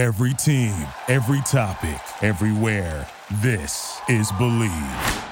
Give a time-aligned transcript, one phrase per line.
[0.00, 0.72] Every team,
[1.08, 3.06] every topic, everywhere.
[3.42, 5.24] This is Bleav.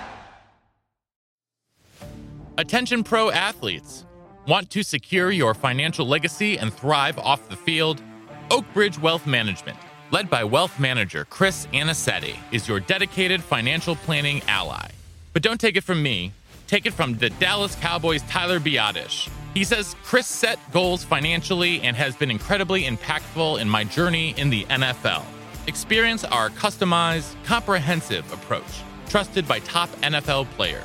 [2.59, 4.05] Attention pro athletes.
[4.47, 8.03] Want to secure your financial legacy and thrive off the field?
[8.51, 9.79] Oakbridge Wealth Management,
[10.11, 14.89] led by wealth manager Chris Anicetti, is your dedicated financial planning ally.
[15.33, 16.31] But don't take it from me,
[16.67, 19.31] take it from the Dallas Cowboys' Tyler Biadasz.
[19.55, 24.51] He says Chris set goals financially and has been incredibly impactful in my journey in
[24.51, 25.25] the NFL.
[25.67, 30.85] Experience our customized, comprehensive approach, trusted by top NFL players.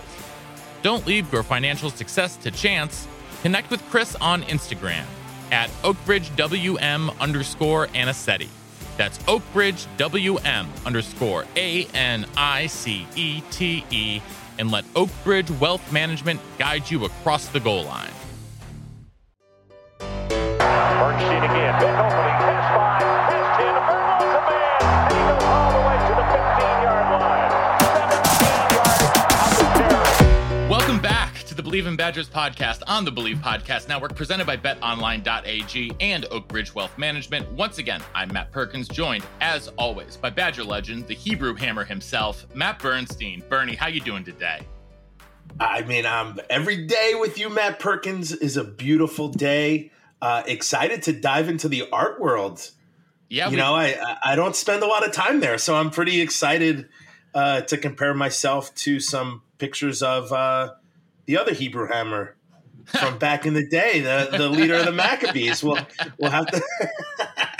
[0.81, 3.07] Don't leave your financial success to chance.
[3.41, 5.05] Connect with Chris on Instagram
[5.51, 8.49] at OakbridgeWM underscore Anicetti.
[8.97, 14.21] That's OakbridgeWM underscore A N I C E T E
[14.59, 18.11] and let Oakbridge Wealth Management guide you across the goal line.
[20.99, 21.73] Bernstein again.
[21.79, 22.37] Big opening.
[22.43, 22.99] Pass by.
[23.29, 23.73] Pass 10.
[23.87, 24.77] Vernon to man.
[25.07, 27.51] And he goes all the way to the 15-yard line.
[27.83, 29.23] 17 yards out
[29.57, 29.87] the
[30.59, 30.69] Terry.
[30.69, 34.57] Welcome back to the Bleav in Badgers podcast on the Bleav Podcast Network, presented by
[34.57, 37.49] betonline.ag and Oakbridge Wealth Management.
[37.53, 42.45] Once again, I'm Matt Perkins, joined as always by Badger legend, the Hebrew Hammer himself,
[42.53, 43.41] Matt Bernstein.
[43.47, 44.67] Bernie, how you doing today?
[45.59, 49.91] I mean, um, every day with you, Matt Perkins, is a beautiful day.
[50.23, 52.71] Uh, excited to dive into the art world.
[53.29, 55.75] Yeah, you we- know, I I- I don't spend a lot of time there, so
[55.75, 56.87] I'm pretty excited
[57.35, 60.69] uh, to compare myself to some pictures of uh,
[61.25, 62.37] the other Hebrew Hammer
[62.85, 65.61] from back in the day, the the leader of the Maccabees.
[65.61, 65.79] We'll
[66.17, 66.61] we'll have to.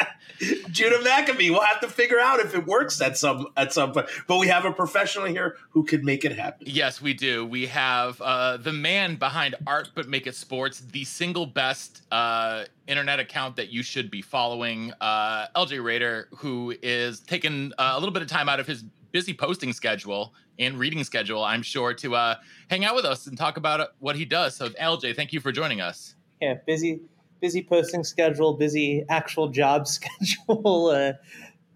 [0.72, 1.50] Judah Maccabee.
[1.50, 4.08] We'll have to figure out if it works at some at some point.
[4.28, 6.68] But we have a professional here who could make it happen.
[6.70, 7.46] Yes, we do.
[7.46, 12.66] We have uh, the man behind Art But Make It Sports, the single best uh,
[12.88, 18.00] internet account that you should be following, uh, LJ Rader, who is taking uh, a
[18.00, 21.94] little bit of time out of his busy posting schedule and reading schedule, I'm sure,
[21.96, 22.36] to uh,
[22.70, 24.56] hang out with us and talk about what he does.
[24.56, 26.16] So, LJ, thank you for joining us.
[26.42, 27.02] yeah, busy,
[27.44, 30.88] busy posting schedule, busy actual job schedule.
[30.88, 31.12] Uh,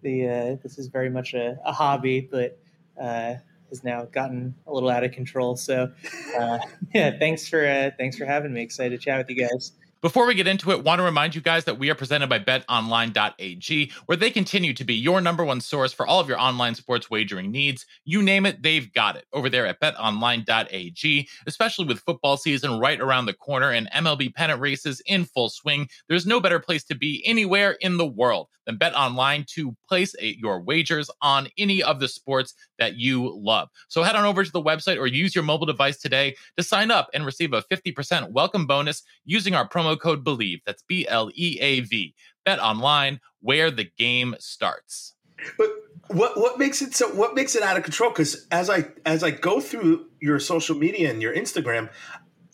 [0.02, 2.58] the uh, this is very much a, a hobby, but
[3.00, 3.36] uh,
[3.70, 5.58] has now gotten a little out of control.
[5.58, 5.92] So,
[6.40, 6.60] uh,
[6.96, 8.62] yeah, thanks for uh, thanks for having me.
[8.62, 9.74] Excited to chat with you guys.
[10.00, 12.38] Before we get into it, want to remind you guys that we are presented by
[12.38, 16.76] betonline.ag, where they continue to be your number one source for all of your online
[16.76, 17.84] sports wagering needs.
[18.06, 23.02] You name it, they've got it over there at betonline.ag, especially with football season right
[23.02, 25.90] around the corner and MLB pennant races in full swing.
[26.08, 30.36] There's no better place to be anywhere in the world than BetOnline to place a,
[30.38, 33.70] your wagers on any of the sports that you love.
[33.88, 36.92] So head on over to the website or use your mobile device today to sign
[36.92, 40.62] up and receive a 50% welcome bonus using our promo code BLEAV.
[40.66, 42.14] That's B L E A V.
[42.46, 45.14] Bet online where the game starts.
[45.58, 45.70] But
[46.10, 47.10] what what makes it so?
[47.10, 48.10] What makes it out of control?
[48.10, 51.90] Because as I as I go through your social media and your Instagram,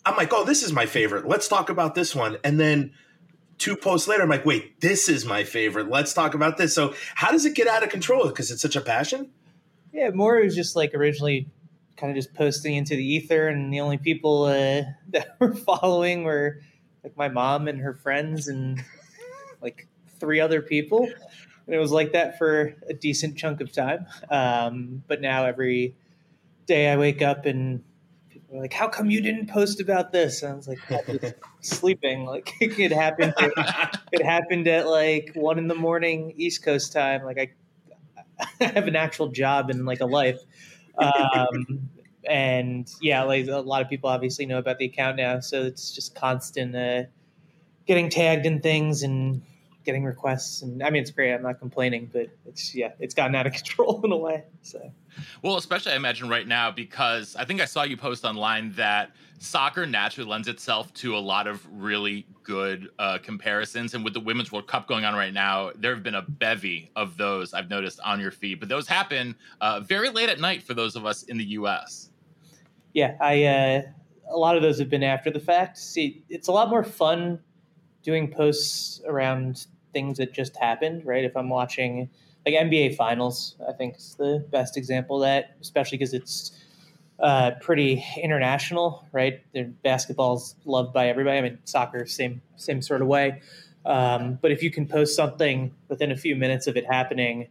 [0.04, 1.26] I'm like, oh, this is my favorite.
[1.26, 2.38] Let's talk about this one.
[2.44, 2.92] And then
[3.58, 5.88] two posts later, I'm like, wait, this is my favorite.
[5.88, 6.74] Let's talk about this.
[6.74, 8.26] So how does it get out of control?
[8.28, 9.30] Because it's such a passion.
[9.92, 11.48] Yeah, more it was just like originally
[11.96, 16.24] kind of just posting into the ether, and the only people uh, that were following
[16.24, 16.60] were
[17.04, 18.82] like my mom and her friends and
[19.62, 19.86] like
[20.18, 21.04] three other people.
[21.66, 24.06] And it was like that for a decent chunk of time.
[24.30, 25.94] Um, but now every
[26.66, 27.84] day I wake up and
[28.28, 31.34] people are like, "How come you didn't post about this?" And I was like, "I
[31.60, 33.34] "Sleeping." Like it happened.
[34.12, 37.22] it happened at like one in the morning East Coast time.
[37.24, 40.40] Like I, I have an actual job and like a life.
[40.98, 41.90] Um,
[42.28, 45.92] and yeah, like a lot of people obviously know about the account now, so it's
[45.92, 47.02] just constant uh,
[47.86, 49.42] getting tagged in things and
[49.84, 50.62] getting requests.
[50.62, 51.32] And I mean, it's great.
[51.32, 54.44] I'm not complaining, but it's yeah, it's gotten out of control in a way.
[54.62, 54.92] So
[55.42, 59.12] Well, especially I imagine right now because I think I saw you post online that
[59.38, 63.94] soccer naturally lends itself to a lot of really good uh, comparisons.
[63.94, 66.90] And with the Women's World Cup going on right now, there have been a bevy
[66.96, 68.60] of those I've noticed on your feed.
[68.60, 72.10] But those happen uh, very late at night for those of us in the U.S.
[72.94, 73.82] yeah, I uh,
[74.30, 75.76] a lot of those have been after the fact.
[75.76, 77.40] See, it's a lot more fun
[78.02, 81.24] doing posts around things that just happened, right?
[81.24, 82.08] If I'm watching
[82.46, 86.52] like NBA finals, I think is the best example of that, especially because it's
[87.18, 89.40] uh, pretty international, right?
[89.82, 91.38] Basketball's loved by everybody.
[91.38, 93.40] I mean, soccer, same same sort of way.
[93.86, 97.48] Um, but if you can post something within a few minutes of it happening,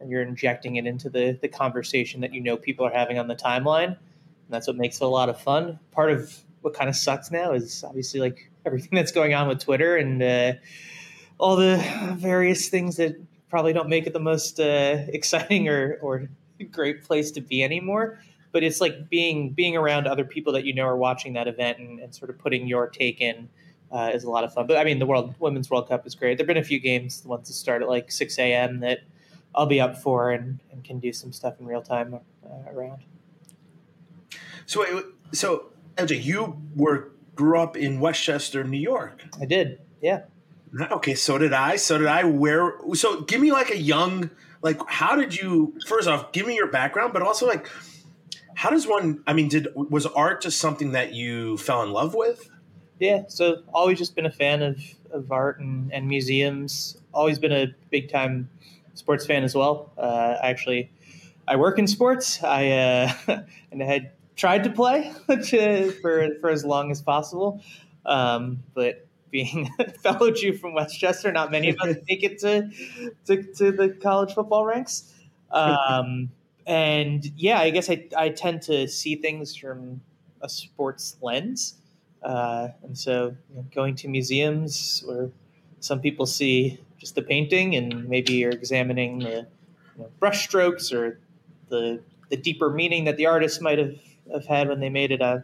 [0.00, 3.28] and you're injecting it into the the conversation that you know people are having on
[3.28, 3.96] the timeline,
[4.48, 5.78] that's what makes it a lot of fun.
[5.90, 9.60] Part of what kind of sucks now is obviously like everything that's going on with
[9.60, 10.52] Twitter and uh,
[11.38, 11.78] all the
[12.16, 13.16] various things that
[13.48, 16.28] probably don't make it the most uh, exciting or or
[16.70, 18.20] great place to be anymore.
[18.50, 21.78] But it's like being being around other people that you know are watching that event
[21.78, 23.48] and, and sort of putting your take in
[23.92, 24.66] uh, is a lot of fun.
[24.66, 26.38] But I mean, the World Women's World Cup is great.
[26.38, 28.80] There've been a few games, the ones that start at like six a.m.
[28.80, 29.00] that
[29.54, 33.02] I'll be up for and, and can do some stuff in real time uh, around.
[34.68, 39.22] So, wait, so LJ, you were grew up in Westchester, New York.
[39.40, 40.24] I did, yeah.
[40.78, 41.76] Okay, so did I.
[41.76, 42.24] So did I.
[42.24, 42.74] Where?
[42.92, 44.30] So, give me like a young,
[44.60, 45.74] like, how did you?
[45.86, 47.66] First off, give me your background, but also like,
[48.54, 49.22] how does one?
[49.26, 52.50] I mean, did was art just something that you fell in love with?
[53.00, 54.78] Yeah, so always just been a fan of,
[55.10, 56.98] of art and, and museums.
[57.14, 58.50] Always been a big time
[58.92, 59.92] sports fan as well.
[59.96, 60.90] Uh, actually
[61.48, 62.42] I work in sports.
[62.42, 63.12] I uh,
[63.72, 67.62] and I had tried to play to, for for as long as possible,
[68.06, 72.70] um, but being a fellow Jew from Westchester, not many of us make it to,
[73.26, 75.12] to, to the college football ranks.
[75.50, 76.30] Um,
[76.66, 80.00] and yeah, I guess I, I tend to see things from
[80.40, 81.74] a sports lens.
[82.22, 85.30] Uh, and so you know, going to museums where
[85.80, 89.46] some people see just the painting and maybe you're examining the
[89.96, 91.20] you know, brush strokes or
[91.68, 93.94] the, the deeper meaning that the artist might have,
[94.32, 95.22] have had when they made it.
[95.22, 95.40] I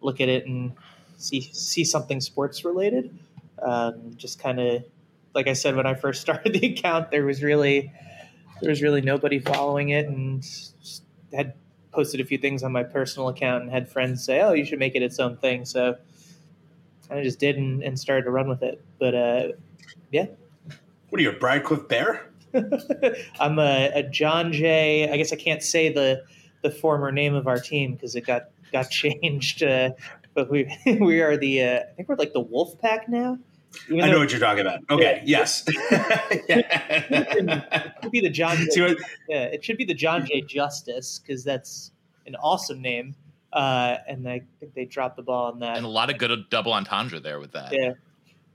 [0.00, 0.72] look at it and
[1.16, 3.16] see see something sports related.
[3.62, 4.84] Um, just kind of
[5.34, 7.92] like I said when I first started the account, there was really
[8.60, 10.46] there was really nobody following it, and
[11.32, 11.54] had
[11.92, 14.78] posted a few things on my personal account and had friends say, "Oh, you should
[14.78, 15.96] make it its own thing." So
[17.10, 18.82] I just did and, and started to run with it.
[18.98, 19.48] But uh,
[20.10, 20.26] yeah.
[21.08, 22.30] What are you, a Briarcliff Bear?
[23.40, 25.10] I'm a, a, John Jay.
[25.10, 26.22] I guess I can't say the
[26.62, 29.62] the former name of our team because it got got changed.
[29.62, 29.90] Uh,
[30.34, 33.38] but we we are the uh, I think we're like the Wolf Pack now.
[33.88, 34.80] Even I know what you're talking about.
[34.90, 35.38] Okay, yeah.
[35.38, 35.62] yes.
[35.68, 35.76] it
[38.02, 38.56] should be the John.
[38.74, 38.96] Jay,
[39.28, 40.40] yeah, it should be the John J.
[40.40, 41.92] Justice because that's
[42.26, 43.14] an awesome name.
[43.52, 45.76] Uh, and I think they dropped the ball on that.
[45.76, 47.72] And a lot of good double entendre there with that.
[47.72, 47.92] Yeah.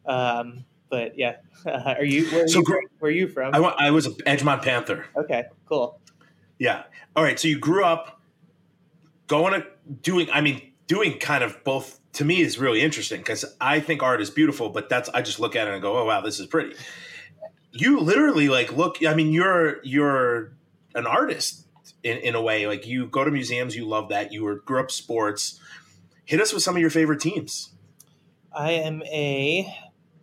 [0.06, 3.56] Um, but yeah, uh, are you where, are so, you, where are you from?
[3.56, 5.06] I, I was an Edgemont Panther.
[5.16, 6.00] Okay, cool.
[6.60, 6.84] Yeah.
[7.16, 7.40] All right.
[7.40, 8.22] So you grew up
[9.28, 9.68] going to
[10.02, 10.30] doing.
[10.31, 14.22] I mean, doing kind of both to me is really interesting because I think art
[14.22, 16.48] is beautiful, but that's I just look at it and go, oh wow, this is
[16.48, 16.75] pretty.
[17.72, 19.06] You literally like look.
[19.06, 20.54] I mean, you're you're
[20.96, 21.68] an artist
[22.04, 22.68] in, in a way.
[22.68, 24.31] Like you go to museums, you love that.
[24.31, 25.60] You were grew up sports.
[26.24, 27.69] Hit us with some of your favorite teams.
[28.54, 29.72] I am a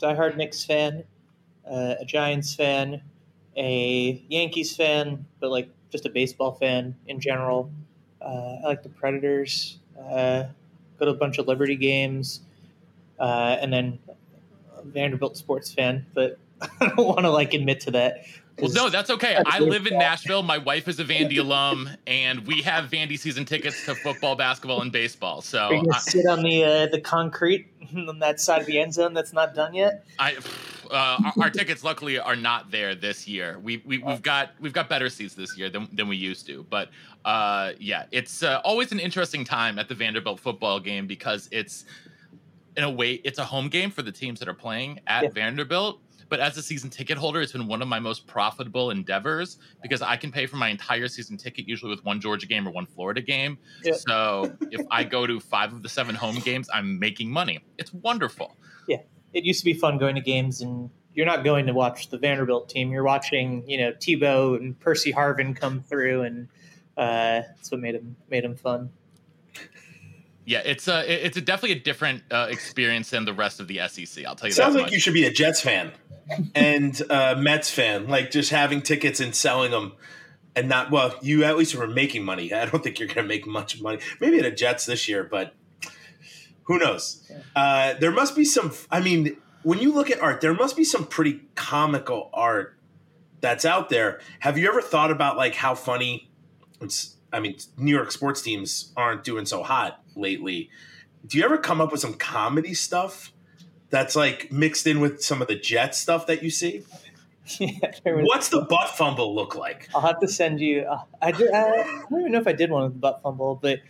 [0.00, 1.04] diehard Knicks fan,
[1.70, 3.02] uh, a Giants fan,
[3.56, 7.70] a Yankees fan, but like just a baseball fan in general.
[8.20, 9.78] Uh, I like the Predators.
[9.98, 10.44] Uh,
[10.98, 12.40] go to a bunch of Liberty games,
[13.20, 13.98] uh, and then
[14.84, 16.38] Vanderbilt sports fan, but
[16.80, 18.24] I don't want to like admit to that.
[18.60, 19.42] Well, no, that's okay.
[19.46, 20.42] I live in Nashville.
[20.42, 24.82] My wife is a Vandy alum, and we have Vandy season tickets to football, basketball,
[24.82, 25.40] and baseball.
[25.40, 29.14] So I, sit on the uh, the concrete on that side of the end zone
[29.14, 30.04] that's not done yet.
[30.18, 30.36] I,
[30.92, 33.58] uh, our, our, tickets, luckily, are not there this year.
[33.62, 36.66] We, we have got we've got better seats this year than, than we used to.
[36.68, 36.90] But
[37.24, 41.84] uh, yeah, it's uh, always an interesting time at the Vanderbilt football game because it's
[42.76, 45.30] in a way it's a home game for the teams that are playing at yeah.
[45.30, 46.00] Vanderbilt
[46.32, 50.00] but as a season ticket holder, it's been one of my most profitable endeavors because
[50.00, 52.86] I can pay for my entire season ticket usually with one Georgia game or one
[52.86, 53.58] Florida game.
[53.84, 53.92] Yeah.
[53.98, 57.60] So if I go to five of the seven home games, I'm making money.
[57.76, 58.56] It's wonderful.
[58.88, 59.02] Yeah.
[59.32, 62.18] It used to be fun going to games and you're not going to watch the
[62.18, 62.90] Vanderbilt team.
[62.90, 66.48] You're watching, you know, Tebow and Percy Harvin come through, and
[66.96, 68.90] uh, that's what made him made him fun.
[70.44, 73.80] Yeah, it's a it's a definitely a different uh, experience than the rest of the
[73.88, 74.24] SEC.
[74.24, 74.54] I'll tell you.
[74.54, 74.92] Sounds like much.
[74.92, 75.92] you should be a Jets fan
[76.54, 79.92] and uh, Mets fan, like just having tickets and selling them,
[80.56, 81.14] and not well.
[81.20, 82.52] You at least were making money.
[82.52, 83.98] I don't think you're going to make much money.
[84.20, 85.54] Maybe at a Jets this year, but
[86.64, 87.30] who knows?
[87.56, 88.72] Uh, there must be some.
[88.90, 92.76] I mean, when you look at art, there must be some pretty comical art
[93.40, 94.20] that's out there.
[94.40, 96.30] Have you ever thought about like how funny?
[96.80, 97.16] It's.
[97.32, 100.68] I mean, New York sports teams aren't doing so hot lately.
[101.26, 103.32] Do you ever come up with some comedy stuff
[103.88, 106.84] that's like mixed in with some of the jet stuff that you see?
[107.58, 109.88] Yeah, What's the butt fumble look like?
[109.96, 110.82] I'll have to send you.
[110.82, 113.20] Uh, I, did, I, I, don't even know if I did one with the butt
[113.20, 113.80] fumble, but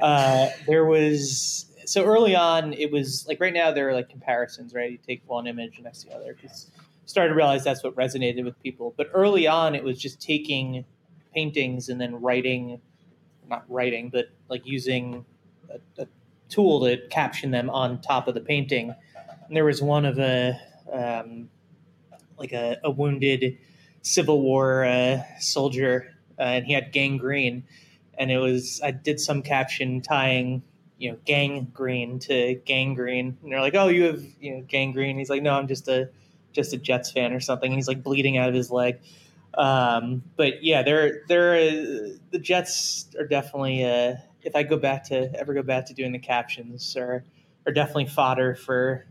[0.00, 1.66] uh, there was.
[1.90, 4.92] So early on, it was like right now there are like comparisons, right?
[4.92, 6.70] You take one image and next to the other because
[7.04, 8.94] started to realize that's what resonated with people.
[8.96, 10.84] But early on, it was just taking
[11.34, 12.80] paintings and then writing,
[13.48, 15.24] not writing, but like using
[15.68, 16.06] a, a
[16.48, 18.94] tool to caption them on top of the painting
[19.50, 20.56] and there was one of a
[20.92, 21.50] um,
[22.38, 23.58] like a, a, wounded
[24.02, 27.64] Civil War uh, soldier, uh, and he had gangrene,
[28.16, 30.62] and it was I did some caption tying
[31.00, 35.18] you know gangrene to gangrene, and they're like, oh, you have you know gangrene.
[35.18, 36.10] He's like, no, I'm just a
[36.52, 37.72] just a Jets fan or something.
[37.72, 39.00] He's like bleeding out of his leg.
[39.54, 43.84] Um, but yeah, they're they're uh, the Jets are definitely.
[43.84, 47.24] Uh, if I go back to ever go back to doing the captions, are
[47.66, 49.06] are definitely fodder for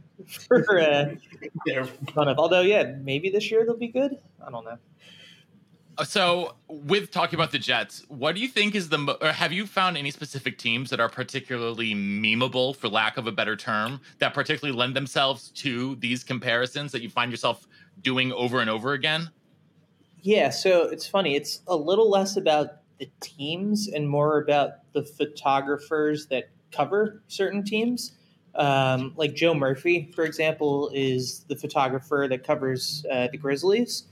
[0.48, 1.16] for uh,
[2.14, 2.38] fun of.
[2.38, 4.18] Although, yeah, maybe this year they'll be good.
[4.46, 4.78] I don't know.
[6.04, 8.98] So, with talking about the Jets, what do you think is the?
[8.98, 13.28] Mo- or have you found any specific teams that are particularly memeable, for lack of
[13.28, 17.68] a better term, that particularly lend themselves to these comparisons that you find yourself
[18.02, 19.30] doing over and over again?
[20.22, 21.36] Yeah, so it's funny.
[21.36, 22.68] It's a little less about
[23.00, 28.14] the teams and more about the photographers that cover certain teams.
[28.56, 34.04] Um, like Joe Murphy, for example, is the photographer that covers uh, the Grizzlies,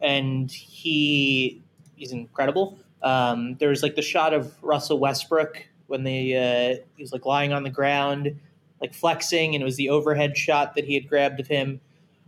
[0.00, 1.62] and he
[1.96, 2.78] he's incredible.
[3.02, 7.24] Um, there was like the shot of Russell Westbrook when they uh, he was like
[7.24, 8.38] lying on the ground,
[8.80, 11.80] like flexing, and it was the overhead shot that he had grabbed of him.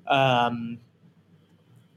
[0.07, 0.79] Um,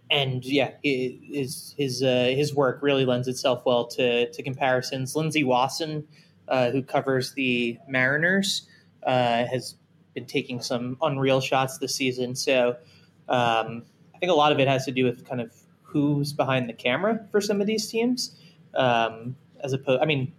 [0.09, 5.15] and yeah, his his uh, his work really lends itself well to to comparisons.
[5.15, 6.05] Lindsey Wasson,
[6.47, 8.67] uh, who covers the Mariners,
[9.03, 9.75] uh, has
[10.13, 12.35] been taking some unreal shots this season.
[12.35, 12.75] So
[13.29, 15.53] um, I think a lot of it has to do with kind of
[15.91, 18.35] who's behind the camera for some of these teams,
[18.73, 20.01] um, as opposed.
[20.01, 20.33] I mean,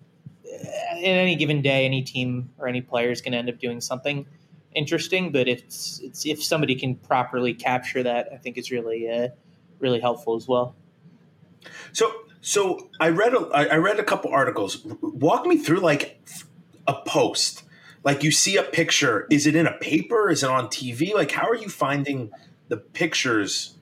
[0.45, 3.81] in any given day, any team or any player is going to end up doing
[3.81, 4.27] something
[4.75, 5.33] interesting.
[5.33, 9.29] But it's, it's, if somebody can properly capture that, I think is really uh,
[9.79, 10.75] really helpful as well.
[11.93, 14.85] So, so I read a, I read a couple articles.
[15.01, 16.21] Walk me through like
[16.87, 17.65] a post.
[18.05, 19.27] Like you see a picture.
[19.31, 20.31] Is it in a paper?
[20.31, 21.15] Is it on TV?
[21.15, 22.31] Like how are you finding
[22.69, 23.77] the pictures?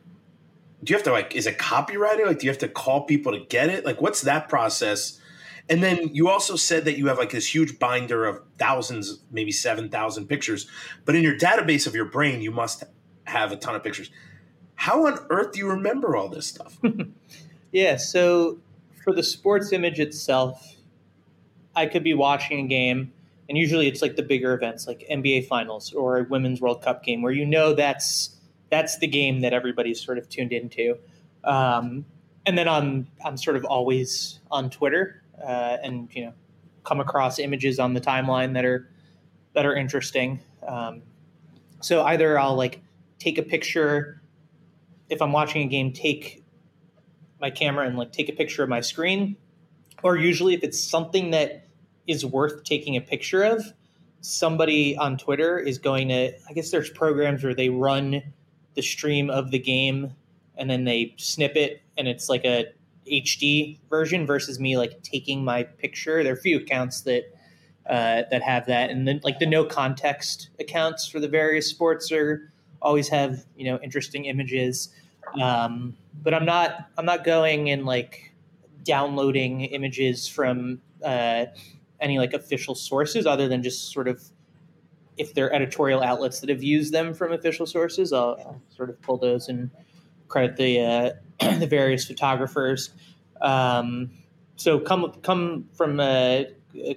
[0.82, 1.34] Do you have to like?
[1.36, 2.26] Is it copyrighted?
[2.26, 3.84] Like do you have to call people to get it?
[3.84, 5.18] Like what's that process?
[5.68, 9.52] And then you also said that you have like this huge binder of thousands, maybe
[9.52, 10.66] seven thousand pictures.
[11.04, 12.84] But in your database of your brain, you must
[13.24, 14.10] have a ton of pictures
[14.80, 16.78] how on earth do you remember all this stuff?
[17.72, 18.56] yeah, so
[19.04, 20.76] for the sports image itself,
[21.76, 23.12] I could be watching a game,
[23.50, 27.04] and usually it's like the bigger events, like NBA Finals or a Women's World Cup
[27.04, 28.39] game, where you know that's
[28.70, 30.96] that's the game that everybody's sort of tuned into.
[31.44, 32.04] Um,
[32.46, 36.32] and then I'm I'm sort of always on Twitter, uh, and you know,
[36.84, 38.88] come across images on the timeline that are
[39.54, 40.40] that are interesting.
[40.66, 41.02] Um,
[41.80, 42.80] so either I'll like
[43.18, 44.20] take a picture
[45.08, 46.44] if I'm watching a game, take
[47.40, 49.36] my camera and like take a picture of my screen.
[50.02, 51.66] Or usually, if it's something that
[52.06, 53.62] is worth taking a picture of,
[54.20, 56.32] somebody on Twitter is going to.
[56.48, 58.22] I guess there's programs where they run
[58.74, 60.14] the stream of the game
[60.60, 62.66] and then they snip it, and it's like a
[63.10, 66.22] HD version versus me like taking my picture.
[66.22, 67.34] There are a few accounts that
[67.88, 72.12] uh, that have that, and then like the no context accounts for the various sports
[72.12, 74.90] are always have you know interesting images.
[75.40, 78.34] Um, but I'm not I'm not going and like
[78.84, 81.46] downloading images from uh,
[82.00, 84.22] any like official sources other than just sort of
[85.20, 89.00] if they're editorial outlets that have used them from official sources, I'll, I'll sort of
[89.02, 89.70] pull those and
[90.28, 91.10] credit the uh,
[91.58, 92.90] the various photographers.
[93.40, 94.10] Um,
[94.56, 96.42] so come come from uh,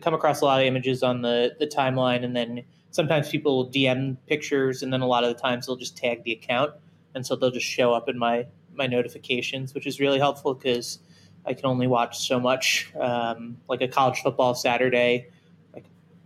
[0.01, 4.17] come across a lot of images on the the timeline, and then sometimes people DM
[4.27, 6.73] pictures, and then a lot of the times they'll just tag the account
[7.15, 10.99] and so they'll just show up in my my notifications, which is really helpful because
[11.45, 12.91] I can only watch so much.
[12.99, 15.27] Um, like a college football Saturday,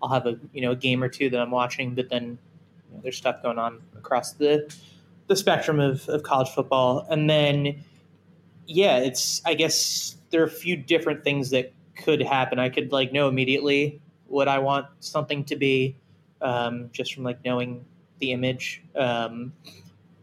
[0.02, 2.38] I'll have a you know a game or two that I'm watching, but then
[2.90, 4.74] you know, there's stuff going on across the
[5.28, 7.84] the spectrum of, of college football, and then
[8.66, 12.60] yeah, it's I guess there are a few different things that could happen.
[12.60, 15.96] I could like know immediately what I want something to be,
[16.42, 17.86] um, just from like knowing
[18.20, 18.84] the image.
[18.96, 19.54] Um,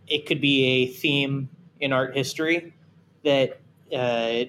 [0.06, 1.48] it could be a theme
[1.80, 2.74] in art history
[3.24, 3.60] that
[3.92, 4.44] uh,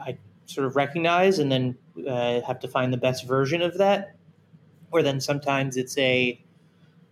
[0.00, 1.76] I sort of recognize and then
[2.08, 4.16] uh, have to find the best version of that.
[4.90, 6.40] Or then sometimes it's a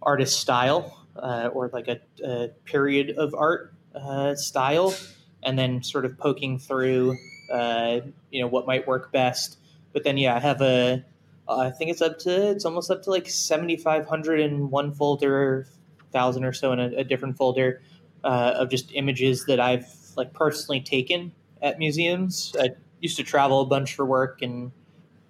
[0.03, 4.95] artist style uh, or like a, a, period of art uh, style,
[5.43, 7.17] and then sort of poking through,
[7.53, 9.59] uh, you know, what might work best.
[9.93, 11.05] But then, yeah, I have a,
[11.49, 15.67] I think it's up to, it's almost up to like 7,500 in one folder
[16.13, 17.83] thousand or so in a, a different folder
[18.25, 22.55] uh, of just images that I've like personally taken at museums.
[22.59, 24.73] I used to travel a bunch for work, and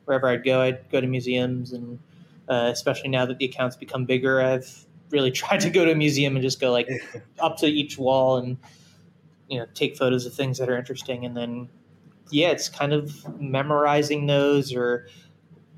[0.05, 1.73] wherever I'd go, I'd go to museums.
[1.73, 1.99] And
[2.49, 5.95] uh, especially now that the accounts become bigger, I've really tried to go to a
[5.95, 6.89] museum and just go like
[7.41, 8.57] up to each wall and
[9.49, 11.69] you know take photos of things that are interesting, and then
[12.31, 14.75] yeah, it's kind of memorizing those.
[14.75, 15.09] Or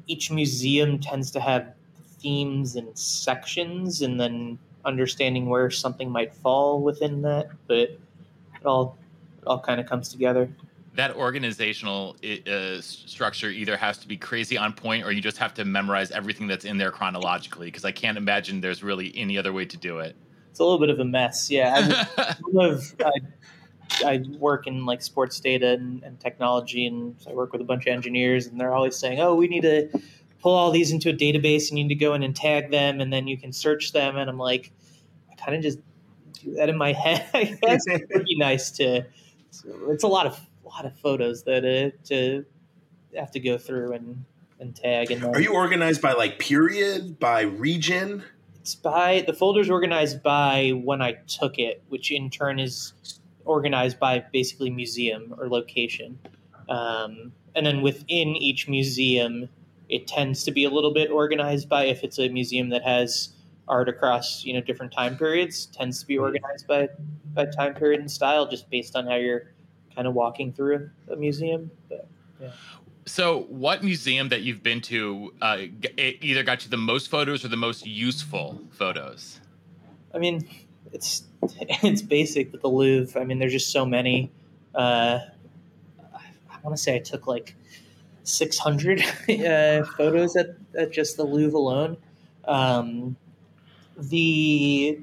[0.07, 1.75] each museum tends to have
[2.21, 7.51] themes and sections, and then understanding where something might fall within that.
[7.67, 8.01] But it
[8.65, 8.97] all
[9.43, 10.51] it all kind of comes together
[10.95, 15.55] that organizational uh, structure either has to be crazy on point or you just have
[15.55, 19.53] to memorize everything that's in there chronologically because i can't imagine there's really any other
[19.53, 20.17] way to do it.
[20.51, 22.07] It's a little bit of a mess yeah.
[22.17, 22.37] I,
[23.05, 23.13] I,
[24.05, 27.87] I work in like sports data and, and technology and i work with a bunch
[27.87, 29.89] of engineers and they're always saying oh we need to
[30.41, 33.01] pull all these into a database and you need to go in and tag them
[33.01, 34.73] and then you can search them and i'm like
[35.31, 35.79] i kind of just
[36.43, 37.27] do that in my head.
[37.35, 39.05] I guess it would be nice to
[39.89, 42.45] it's a lot of lot of photos that uh, to
[43.17, 44.25] have to go through and
[44.61, 45.11] and tag.
[45.11, 48.25] And are you organized by like period, by region?
[48.61, 52.93] It's by the folders organized by when I took it, which in turn is
[53.45, 56.19] organized by basically museum or location.
[56.69, 59.49] Um, and then within each museum,
[59.89, 63.31] it tends to be a little bit organized by if it's a museum that has
[63.67, 66.89] art across you know different time periods, tends to be organized by
[67.35, 69.53] by time period and style, just based on how you're
[69.99, 71.73] kind of walking through a museum.
[71.89, 72.07] But,
[72.41, 72.51] yeah.
[73.05, 75.63] So, what museum that you've been to uh,
[75.99, 79.41] either got you the most photos or the most useful photos?
[80.15, 80.49] I mean,
[80.93, 83.21] it's it's basic, but the Louvre.
[83.21, 84.31] I mean, there's just so many.
[84.73, 85.19] Uh,
[86.15, 87.57] I want to say I took like
[88.23, 91.97] 600 uh, photos at, at just the Louvre alone.
[92.45, 93.17] Um,
[93.97, 95.01] the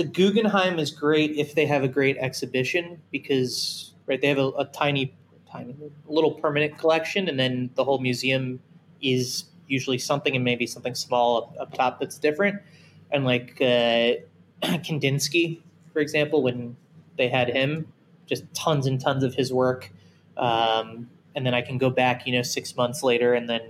[0.00, 4.48] the Guggenheim is great if they have a great exhibition because right they have a,
[4.52, 5.14] a tiny,
[5.52, 5.76] tiny
[6.06, 8.60] little permanent collection, and then the whole museum
[9.02, 12.62] is usually something and maybe something small up, up top that's different.
[13.10, 14.24] And like uh,
[14.62, 15.60] Kandinsky,
[15.92, 16.78] for example, when
[17.18, 17.92] they had him,
[18.24, 19.92] just tons and tons of his work.
[20.38, 23.60] Um, and then I can go back, you know, six months later, and then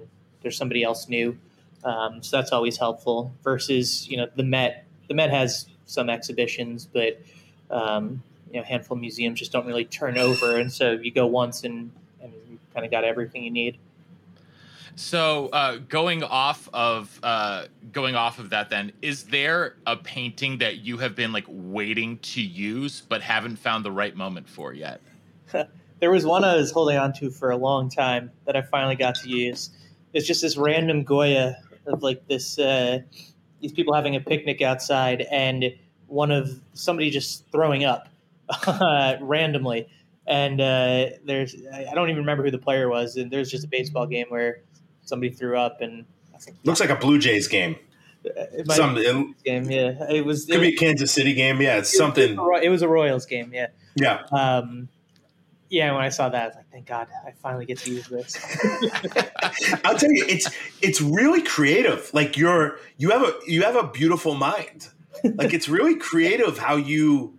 [0.43, 1.37] there's somebody else new.
[1.83, 3.35] Um, so that's always helpful.
[3.43, 4.87] Versus, you know, the Met.
[5.09, 7.21] The Met has some exhibitions, but
[7.71, 11.11] um, you know, a handful of museums just don't really turn over, and so you
[11.11, 11.91] go once and
[12.23, 13.79] and you kind of got everything you need.
[14.97, 20.59] So uh, going off of uh, going off of that, then is there a painting
[20.59, 24.73] that you have been like waiting to use but haven't found the right moment for
[24.73, 25.01] yet?
[26.01, 28.97] there was one I was holding on to for a long time that I finally
[28.97, 29.71] got to use.
[30.13, 32.99] It's just this random Goya of like this uh,
[33.61, 35.73] these people having a picnic outside and
[36.11, 38.09] one of somebody just throwing up
[38.67, 39.89] uh, randomly.
[40.27, 43.17] And uh, there's I don't even remember who the player was.
[43.17, 44.61] And there's just a baseball game where
[45.03, 46.05] somebody threw up and
[46.65, 47.77] looks like a Blue Jays game.
[48.23, 50.11] It Some it, game, yeah.
[50.11, 51.79] It was could it, be a Kansas City game, yeah.
[51.79, 52.37] It's it something.
[52.37, 53.69] Was, it was a Royals game, yeah.
[53.95, 54.23] Yeah.
[54.31, 54.89] Um,
[55.71, 58.09] yeah, when I saw that, I was like, thank God, I finally get to use
[58.09, 58.37] this.
[59.85, 60.51] I'll tell you, it's
[60.83, 62.11] it's really creative.
[62.13, 64.89] Like you're you have a you have a beautiful mind.
[65.25, 67.39] Like it's really creative how you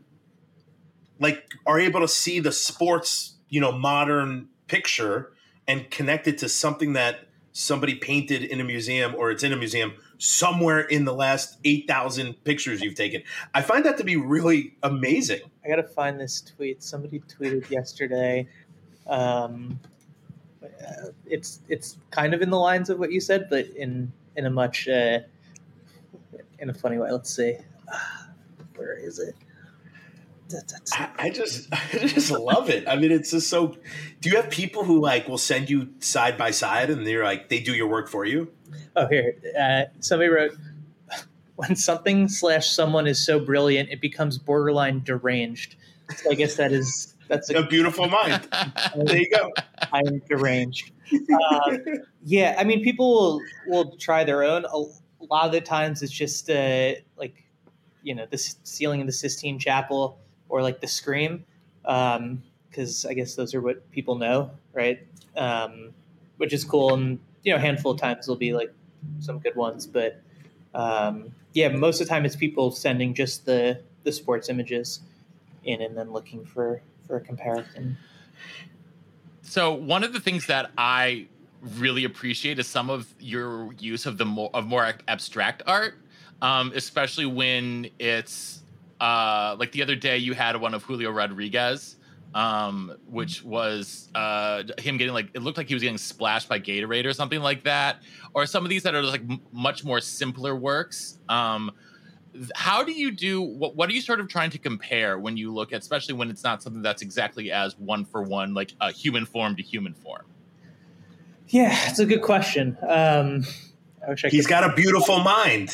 [1.19, 5.34] like are able to see the sports, you know, modern picture
[5.67, 9.57] and connect it to something that somebody painted in a museum or it's in a
[9.57, 13.23] museum somewhere in the last 8,000 pictures you've taken.
[13.53, 15.41] I find that to be really amazing.
[15.65, 16.81] I got to find this tweet.
[16.81, 18.47] Somebody tweeted yesterday.
[19.07, 19.79] Um,
[21.25, 24.49] it's it's kind of in the lines of what you said, but in in a
[24.49, 25.19] much uh,
[26.62, 27.12] in a funny way.
[27.12, 27.58] Let's see.
[28.76, 29.36] Where is it?
[31.17, 32.88] I just I just love it.
[32.88, 33.76] I mean, it's just so.
[34.21, 37.50] Do you have people who like will send you side by side and they're like
[37.50, 38.52] they do your work for you?
[38.95, 40.52] Oh, here uh, somebody wrote
[41.56, 45.76] when something slash someone is so brilliant it becomes borderline deranged.
[46.15, 48.47] So I guess that is that's a, a beautiful mind.
[48.95, 49.52] there you go.
[49.93, 50.91] I am deranged.
[51.13, 51.78] Uh,
[52.24, 54.65] yeah, I mean, people will, will try their own.
[55.21, 57.43] A, lot of the times, it's just uh, like
[58.03, 61.45] you know the ceiling of the Sistine Chapel or like the Scream,
[61.84, 65.05] because um, I guess those are what people know, right?
[65.38, 65.93] Um,
[66.38, 68.73] which is cool, and you know, a handful of times there'll be like
[69.19, 70.21] some good ones, but
[70.73, 75.01] um, yeah, most of the time it's people sending just the the sports images
[75.63, 77.97] in and then looking for for a comparison.
[79.41, 81.27] So one of the things that I
[81.62, 85.95] really appreciate is some of your use of the more of more abstract art,
[86.41, 88.63] um, especially when it's
[89.00, 91.97] uh, like the other day, you had one of Julio Rodriguez,
[92.34, 96.60] um, which was uh, him getting like it looked like he was getting splashed by
[96.60, 97.97] Gatorade or something like that,
[98.34, 101.19] or some of these that are like m- much more simpler works.
[101.30, 101.71] Um,
[102.56, 105.54] how do you do what, what are you sort of trying to compare when you
[105.54, 108.89] look at especially when it's not something that's exactly as one for one like a
[108.89, 110.26] human form to human form
[111.52, 113.44] yeah it's a good question um
[114.06, 115.70] I wish I He's got a beautiful mind.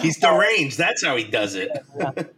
[0.00, 0.78] He's deranged.
[0.78, 1.70] That's how he does it.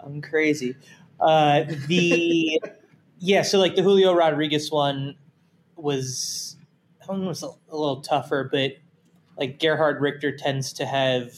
[0.00, 0.76] I'm crazy.
[1.18, 2.60] Uh, the
[3.18, 5.16] yeah, so like the Julio Rodriguez one
[5.76, 6.56] was
[7.02, 8.72] I don't know, was a, a little tougher, but
[9.38, 11.32] like Gerhard Richter tends to have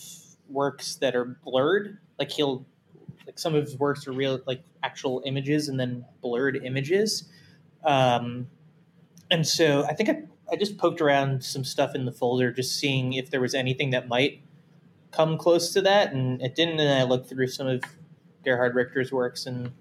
[0.48, 1.98] works that are blurred.
[2.18, 2.66] Like he'll
[3.26, 7.28] like some of his works are real like actual images and then blurred images.
[7.84, 8.48] Um,
[9.30, 12.78] and so I think I, I just poked around some stuff in the folder, just
[12.78, 14.40] seeing if there was anything that might
[15.10, 16.80] come close to that, and it didn't.
[16.80, 17.82] And I looked through some of
[18.44, 19.72] Gerhard Richter's works, and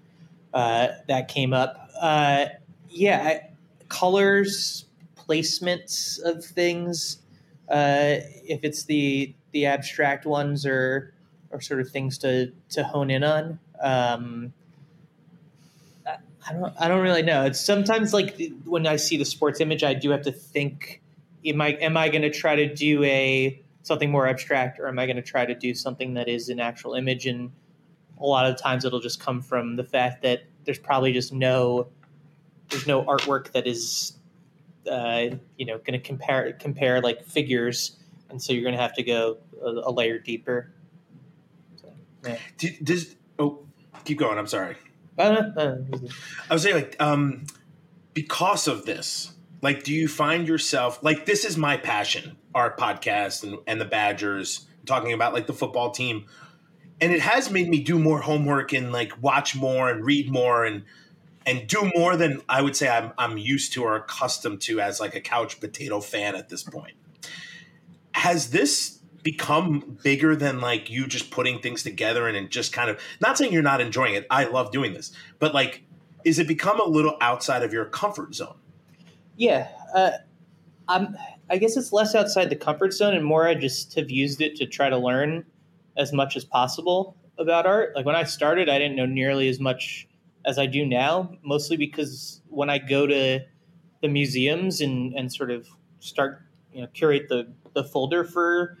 [0.52, 1.90] uh, that came up.
[2.00, 2.46] Uh,
[2.88, 3.50] yeah, I,
[3.88, 4.84] colors,
[5.16, 7.18] placements of things.
[7.68, 11.14] Uh, if it's the the abstract ones or
[11.50, 13.58] or sort of things to to hone in on.
[13.80, 14.52] Um,
[16.48, 17.44] I don't I don't really know.
[17.44, 21.02] It's sometimes like when I see the sports image, I do have to think:
[21.44, 24.98] Am I am I going to try to do a something more abstract, or am
[24.98, 27.26] I going to try to do something that is an actual image?
[27.26, 27.52] And
[28.18, 31.88] a lot of times, it'll just come from the fact that there's probably just no
[32.70, 34.14] there's no artwork that is
[34.90, 37.96] uh, you know going to compare compare like figures,
[38.30, 40.72] and so you're going to have to go a, a layer deeper.
[41.76, 41.92] So,
[42.24, 42.38] yeah.
[42.82, 43.66] Does oh
[44.04, 44.38] keep going?
[44.38, 44.76] I'm sorry.
[45.18, 47.46] I was saying, like, um,
[48.14, 53.42] because of this, like, do you find yourself like this is my passion, our podcast
[53.42, 56.26] and, and the Badgers, talking about like the football team,
[57.00, 60.64] and it has made me do more homework and like watch more and read more
[60.64, 60.84] and
[61.46, 65.00] and do more than I would say I'm I'm used to or accustomed to as
[65.00, 66.94] like a couch potato fan at this point.
[68.12, 68.97] Has this
[69.30, 73.36] become bigger than like you just putting things together and, and just kind of not
[73.36, 74.26] saying you're not enjoying it.
[74.30, 75.84] I love doing this, but like,
[76.24, 78.56] is it become a little outside of your comfort zone?
[79.36, 80.12] Yeah, uh,
[80.88, 81.14] I'm.
[81.50, 83.46] I guess it's less outside the comfort zone and more.
[83.46, 85.44] I just have used it to try to learn
[85.98, 87.94] as much as possible about art.
[87.94, 90.08] Like when I started, I didn't know nearly as much
[90.46, 93.40] as I do now, mostly because when I go to
[94.00, 95.68] the museums and, and sort of
[96.00, 98.78] start, you know, curate the, the folder for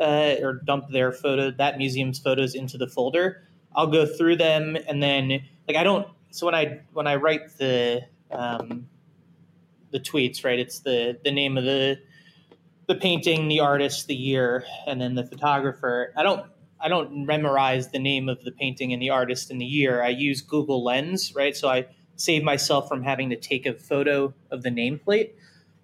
[0.00, 3.42] uh, or dump their photo, that museum's photos into the folder.
[3.74, 6.08] I'll go through them and then like I don't.
[6.30, 8.88] So when I when I write the um,
[9.90, 11.98] the tweets, right, it's the the name of the
[12.86, 16.12] the painting, the artist, the year, and then the photographer.
[16.16, 16.46] I don't
[16.80, 20.02] I don't memorize the name of the painting and the artist and the year.
[20.02, 21.56] I use Google Lens, right?
[21.56, 25.32] So I save myself from having to take a photo of the nameplate.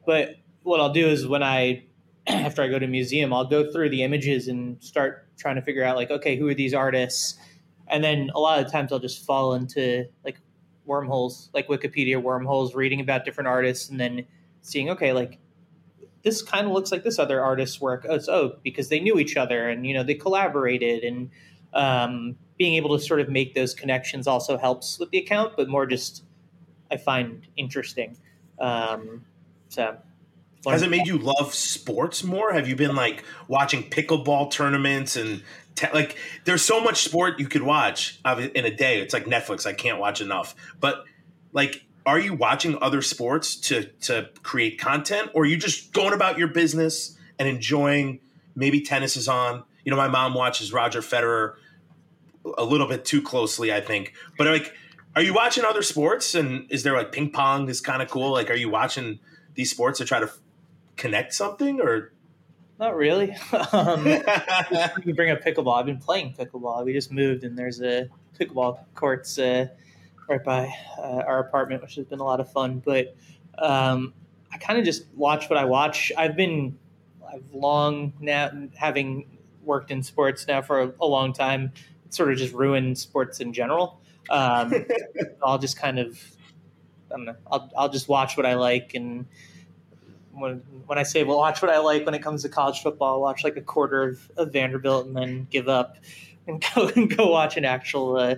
[0.07, 1.85] But what I'll do is when I
[2.27, 5.63] after I go to a museum, I'll go through the images and start trying to
[5.63, 7.39] figure out like, okay, who are these artists?
[7.89, 10.39] And then a lot of times I'll just fall into like
[10.85, 14.27] wormholes, like Wikipedia wormholes, reading about different artists and then
[14.63, 15.39] seeing, okay, like
[16.23, 18.07] this kind of looks like this other artist's work.
[18.09, 21.31] Oh, so because they knew each other and you know they collaborated and
[21.75, 25.69] um, being able to sort of make those connections also helps with the account, but
[25.69, 26.25] more just
[26.91, 28.17] I find interesting.
[28.61, 29.25] Um,
[29.69, 29.97] so
[30.67, 32.53] has it made you love sports more?
[32.53, 35.43] Have you been like watching pickleball tournaments and
[35.75, 39.01] te- like there's so much sport you could watch uh, in a day.
[39.01, 39.67] It's like Netflix.
[39.67, 40.55] I can't watch enough.
[40.81, 41.05] But
[41.53, 46.13] like are you watching other sports to to create content or are you just going
[46.13, 48.21] about your business and enjoying
[48.55, 49.65] maybe tennis is on?
[49.85, 51.55] You know, my mom watches Roger Federer
[52.59, 54.15] a little bit too closely, I think.
[54.37, 54.75] But like
[55.15, 58.33] are you watching other sports and is there like ping pong is kind of cool?
[58.33, 59.21] Like are you watching
[59.55, 60.31] these sports to try to
[61.03, 62.13] connect something or
[62.79, 63.37] not really.
[63.73, 64.07] um,
[65.05, 65.79] you bring up pickleball.
[65.79, 66.85] I've been playing pickleball.
[66.85, 69.67] We just moved, and there's a pickleball courts uh,
[70.29, 72.81] right by uh, our apartment, which has been a lot of fun.
[72.85, 73.17] But
[73.59, 74.15] um,
[74.53, 76.13] I kind of just watch what I watch.
[76.17, 76.79] I've been,
[77.31, 79.27] I've long now having
[79.65, 81.73] worked in sports now for a, a long time.
[82.07, 84.01] It sort of just ruined sports in general.
[84.31, 84.73] Um,
[85.43, 86.17] I'll just kind of,
[87.11, 87.37] I don't know.
[87.51, 89.27] I'll I'll just watch what I like and
[90.33, 93.15] when when I say well, watch what I like when it comes to college football,
[93.15, 95.97] I'll watch like a quarter of, of Vanderbilt and then give up
[96.47, 98.37] and go and go watch an actual uh,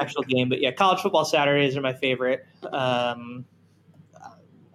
[0.00, 0.48] actual game.
[0.48, 2.46] But yeah, college football Saturdays are my favorite.
[2.72, 3.44] Um,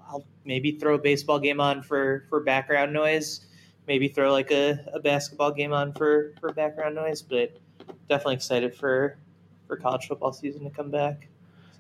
[0.07, 3.45] I'll maybe throw a baseball game on for for background noise.
[3.87, 7.21] Maybe throw like a, a basketball game on for for background noise.
[7.21, 7.57] But
[8.07, 9.17] definitely excited for
[9.67, 11.27] for college football season to come back.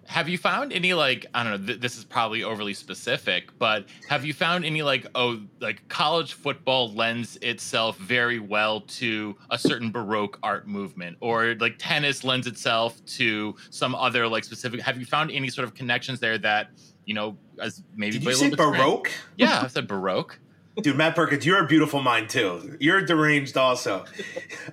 [0.07, 1.67] Have you found any like I don't know?
[1.67, 6.33] Th- this is probably overly specific, but have you found any like oh like college
[6.33, 12.47] football lends itself very well to a certain baroque art movement, or like tennis lends
[12.47, 14.81] itself to some other like specific?
[14.81, 16.69] Have you found any sort of connections there that
[17.05, 18.77] you know as maybe Did you say little bit strange?
[18.77, 19.11] Baroque?
[19.37, 20.39] Yeah, I said baroque.
[20.81, 22.77] Dude, Matt Perkins, you're a beautiful mind too.
[22.79, 24.05] You're deranged also.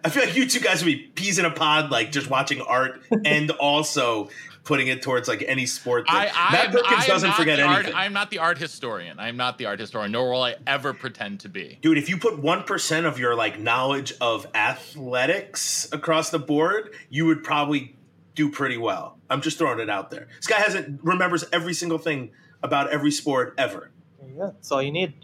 [0.03, 2.63] I feel like you two guys would be peas in a pod, like just watching
[2.63, 4.31] art and also
[4.65, 6.07] putting it towards like any sport.
[6.07, 6.17] Thing.
[6.17, 7.95] I, I, Matt am- Perkins I doesn't forget the art- anything.
[7.95, 9.19] I'm not the art historian.
[9.19, 11.79] I'm not the art historian, nor will I ever pretend to be.
[11.83, 16.95] Dude, if you put one percent of your like knowledge of athletics across the board,
[17.09, 17.97] you would probably
[18.35, 19.19] do pretty well.
[19.29, 20.29] I'm just throwing it out there.
[20.37, 22.31] This guy hasn't remembers every single thing
[22.63, 23.91] about every sport ever.
[24.21, 24.47] There you go.
[24.47, 25.15] That's all you need.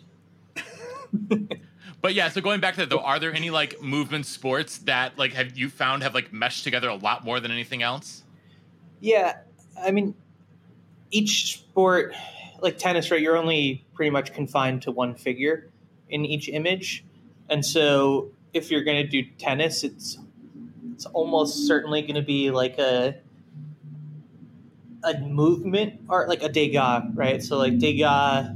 [2.03, 5.19] But yeah, so going back to that though, are there any like movement sports that
[5.19, 8.23] like have you found have like meshed together a lot more than anything else?
[9.01, 9.39] Yeah,
[9.83, 10.15] I mean,
[11.11, 12.15] each sport,
[12.61, 13.21] like tennis, right?
[13.21, 15.69] You're only pretty much confined to one figure
[16.09, 17.05] in each image,
[17.49, 20.19] and so if you're going to do tennis, it's
[20.93, 23.17] it's almost certainly going to be like a
[25.05, 27.43] a movement art, like a Degas, right?
[27.43, 28.49] So like Degas,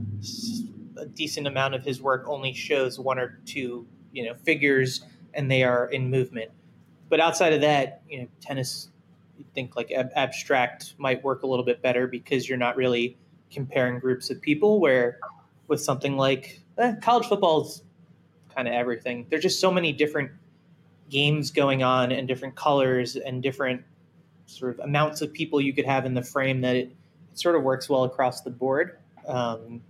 [0.97, 5.03] a decent amount of his work only shows one or two, you know, figures,
[5.35, 6.51] and they are in movement.
[7.09, 8.89] But outside of that, you know, tennis
[9.55, 13.17] think like ab- abstract might work a little bit better because you're not really
[13.51, 15.19] comparing groups of people where
[15.69, 17.83] with something like eh, college football's
[18.55, 19.27] kind of everything.
[19.31, 20.31] There's just so many different
[21.09, 23.83] games going on and different colors and different
[24.47, 26.95] sort of amounts of people you could have in the frame that it,
[27.33, 28.99] it sort of works well across the board.
[29.27, 29.83] Um,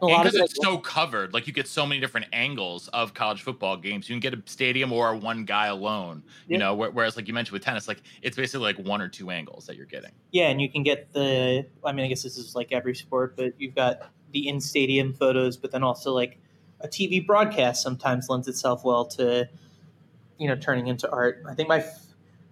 [0.00, 4.08] because it's so covered, like you get so many different angles of college football games.
[4.08, 6.22] You can get a stadium or one guy alone.
[6.46, 6.58] You Yeah.
[6.58, 9.30] know, where- whereas like you mentioned with tennis, like it's basically like one or two
[9.30, 10.12] angles that you're getting.
[10.32, 11.66] Yeah, and you can get the.
[11.84, 15.12] I mean, I guess this is like every sport, but you've got the in stadium
[15.12, 16.38] photos, but then also like
[16.80, 19.48] a TV broadcast sometimes lends itself well to,
[20.38, 21.42] you know, turning into art.
[21.48, 22.06] I think my f-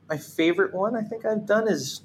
[0.08, 2.02] my favorite one I think I've done is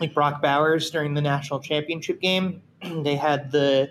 [0.00, 2.62] like Brock Bowers during the national championship game.
[3.02, 3.90] they had the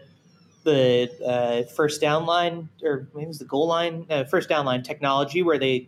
[0.64, 4.66] the uh, first down line or maybe it was the goal line uh, first down
[4.66, 5.88] line technology where they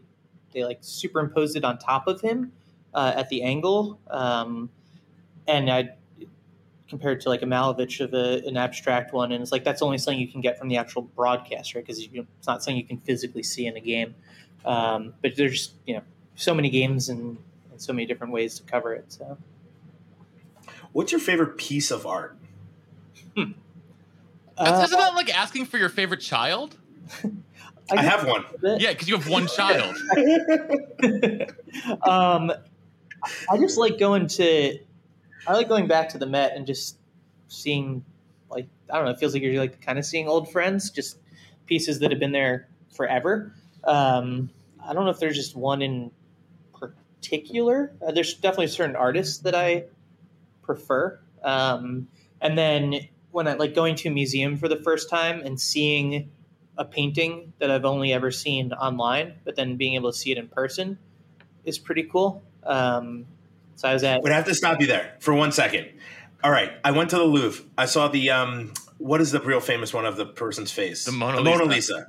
[0.52, 2.52] they like superimposed it on top of him
[2.94, 4.70] uh, at the angle um,
[5.48, 5.90] and I
[6.90, 9.98] compared to like a Malevich of a, an abstract one, and it's like that's only
[9.98, 11.84] something you can get from the actual broadcast, right?
[11.84, 14.14] Because it's not something you can physically see in a game.
[14.64, 16.04] Um, but there's you know
[16.36, 17.38] so many games and,
[17.72, 19.12] and so many different ways to cover it.
[19.12, 19.38] So
[20.94, 22.38] What's your favorite piece of art?
[24.58, 26.78] That's, Uh, isn't that like asking for your favorite child?
[27.92, 28.46] I have one.
[28.64, 29.96] Yeah, because you have one child.
[32.08, 32.52] um,
[33.50, 34.78] I just like going to.
[35.46, 36.98] I like going back to the Met and just
[37.50, 38.06] seeing,
[38.50, 39.12] like, I don't know.
[39.12, 41.18] It feels like you're like kind of seeing old friends, just
[41.66, 43.54] pieces that have been there forever.
[43.84, 44.50] Um,
[44.86, 46.12] I don't know if there's just one in
[46.80, 47.92] particular.
[48.06, 49.86] Uh, there's definitely certain artists that I
[50.62, 51.20] prefer.
[51.44, 52.08] Um,
[52.40, 56.32] and then when I like going to a museum for the first time and seeing
[56.78, 60.38] a painting that I've only ever seen online, but then being able to see it
[60.38, 60.98] in person
[61.66, 62.42] is pretty cool.
[62.64, 63.26] Um,
[63.76, 65.90] so I was at Would have to stop you there for one second.
[66.44, 67.64] All right, I went to the Louvre.
[67.78, 71.06] I saw the um, what is the real famous one of the person's face?
[71.06, 72.06] The Mona Lisa.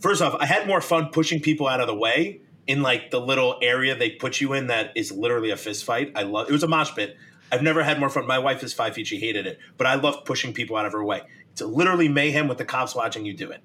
[0.00, 3.20] First off, I had more fun pushing people out of the way in like the
[3.20, 6.12] little area they put you in that is literally a fist fight.
[6.14, 7.16] I love it was a mosh pit.
[7.52, 8.26] I've never had more fun.
[8.26, 10.92] My wife is five feet; she hated it, but I love pushing people out of
[10.92, 11.22] her way.
[11.52, 13.62] It's literally mayhem with the cops watching you do it.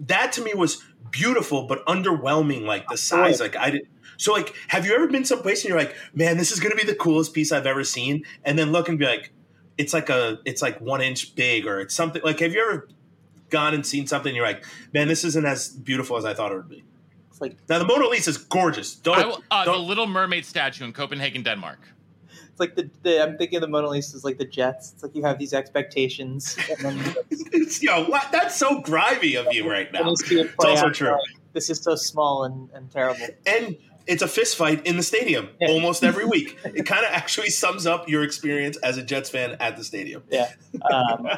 [0.00, 2.64] that to me was beautiful, but underwhelming.
[2.64, 3.88] Like the size, like I did.
[4.16, 6.76] So, like, have you ever been someplace and you're like, man, this is going to
[6.76, 9.30] be the coolest piece I've ever seen, and then look and be like,
[9.78, 12.20] it's like a, it's like one inch big, or it's something.
[12.24, 12.88] Like, have you ever
[13.48, 14.30] gone and seen something?
[14.30, 16.82] and You're like, man, this isn't as beautiful as I thought it would be.
[17.30, 18.96] it's like Now the Mona Lisa is gorgeous.
[18.96, 21.78] Don't, I will, uh, the don't Little Mermaid statue in Copenhagen, Denmark.
[22.58, 24.92] It's like the, the I'm thinking of the Mona Lisa is like the Jets.
[24.92, 28.30] It's like you have these expectations, and then it's, yo, what?
[28.32, 30.10] That's so grimy of you right now.
[30.10, 31.12] It's also true.
[31.12, 31.20] like,
[31.52, 33.26] this is so small and, and terrible.
[33.46, 35.68] And it's a fist fight in the stadium Yeah.
[35.68, 36.58] almost every week.
[36.64, 40.22] It kind of actually sums up your experience as a Jets fan at the stadium.
[40.30, 40.50] Yeah.
[40.90, 41.28] Um,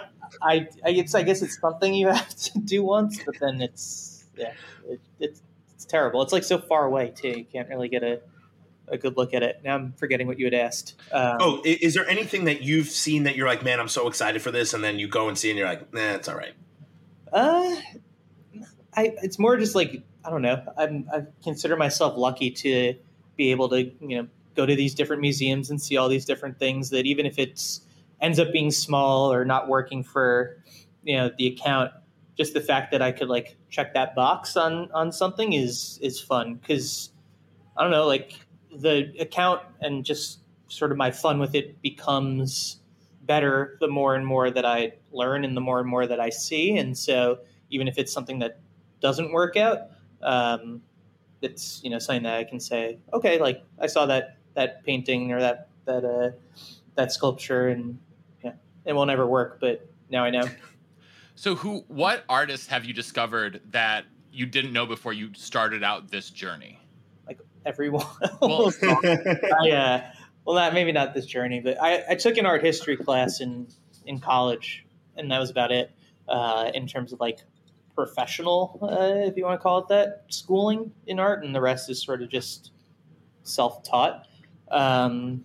[0.43, 4.25] I, I it's I guess it's something you have to do once, but then it's
[4.37, 4.53] yeah,
[4.89, 5.43] it, it's
[5.75, 6.23] it's terrible.
[6.23, 7.29] It's like so far away too.
[7.29, 8.21] You can't really get a
[8.91, 9.61] a good look at it.
[9.65, 10.95] Now I'm forgetting what you had asked.
[11.13, 14.43] Um, Oh, is there anything that you've seen that you're like, man, I'm so excited
[14.43, 16.55] for this, and then you go and see, and you're like, nah, it's all right.
[17.33, 17.77] Uh,
[18.97, 20.63] I it's more just like I don't know.
[20.77, 22.95] I'm I consider myself lucky to
[23.37, 26.59] be able to you know go to these different museums and see all these different
[26.59, 27.83] things that even if it's
[28.21, 30.63] ends up being small or not working for
[31.03, 31.93] you know the account
[32.37, 36.21] just the fact that i could like check that box on on something is is
[36.21, 37.11] fun because
[37.77, 38.39] i don't know like
[38.77, 42.81] the account and just sort of my fun with it becomes
[43.23, 46.29] better the more and more that i learn and the more and more that i
[46.29, 47.39] see and so
[47.71, 48.59] even if it's something that
[49.01, 49.89] doesn't work out
[50.23, 50.83] um,
[51.41, 55.33] it's you know something that i can say okay like i saw that that painting
[55.33, 56.31] or that that uh
[56.95, 57.99] that sculpture and
[58.45, 58.53] yeah
[58.85, 60.45] it will never work but now i know
[61.41, 66.11] So, who, what artists have you discovered that you didn't know before you started out
[66.11, 66.80] this journey?
[67.67, 68.07] Everyone
[68.41, 70.03] Well- I, uh,
[70.45, 73.67] well not maybe not this journey but I, I took an art history class in
[74.07, 75.91] in college and that was about it
[76.29, 77.41] uh, in terms of like
[77.95, 81.91] professional uh, if you want to call it that schooling in art and the rest
[81.91, 82.73] is sort of just
[83.43, 84.27] self-taught
[84.71, 85.45] um,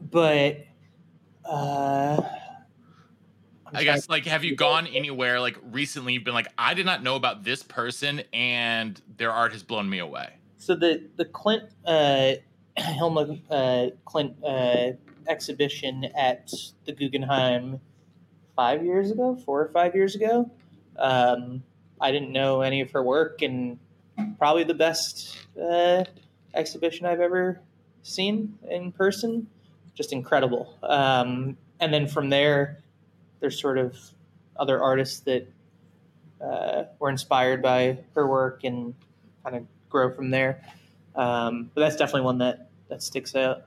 [0.00, 0.64] but
[1.44, 2.22] uh,
[3.72, 6.14] I guess, like, have you gone anywhere like recently?
[6.14, 9.88] You've been like, I did not know about this person, and their art has blown
[9.88, 10.30] me away.
[10.68, 12.34] So the the Klint uh,
[12.76, 16.52] Hilma uh, Klint uh, exhibition at
[16.84, 17.80] the Guggenheim
[18.54, 20.50] five years ago, four or five years ago.
[20.98, 21.62] Um,
[21.98, 23.78] I didn't know any of her work, and
[24.36, 26.04] probably the best uh,
[26.52, 27.62] exhibition I've ever
[28.02, 29.46] seen in person.
[29.94, 30.76] Just incredible.
[30.82, 32.82] Um, and then from there,
[33.40, 33.96] there's sort of
[34.54, 35.50] other artists that
[36.42, 38.94] uh, were inspired by her work and
[39.42, 40.62] kind of grow from there.
[41.14, 43.64] Um, but that's definitely one that that sticks out.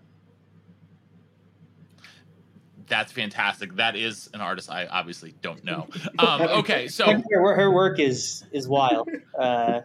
[2.87, 3.75] That's fantastic.
[3.75, 5.87] That is an artist I obviously don't know.
[6.19, 9.09] Um, okay, so her, her work is is wild.
[9.37, 9.81] Uh,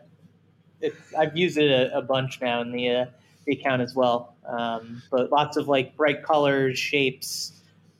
[0.81, 3.07] it, I've used it a, a bunch now in the uh,
[3.47, 4.35] the account as well.
[4.45, 7.53] Um, but lots of like bright colors, shapes,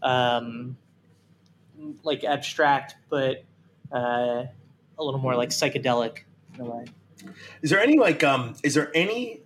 [0.03, 0.77] um,
[2.03, 3.45] like abstract, but
[3.93, 4.45] uh,
[4.99, 6.19] a little more like psychedelic
[6.55, 6.85] in a way.
[7.63, 9.43] Is there any like um is there any